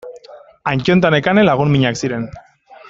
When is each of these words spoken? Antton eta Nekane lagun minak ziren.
Antton 0.71 1.03
eta 1.03 1.11
Nekane 1.17 1.45
lagun 1.51 1.73
minak 1.77 2.03
ziren. 2.05 2.29